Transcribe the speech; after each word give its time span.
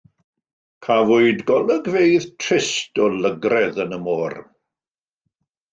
Cafwyd 0.87 1.43
golygfeydd 1.51 2.27
trist 2.45 3.05
o 3.05 3.13
lygredd 3.21 3.79
yn 3.87 3.97
y 4.01 4.05
môr. 4.09 4.39